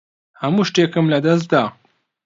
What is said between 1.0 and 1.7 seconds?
لەدەست دا.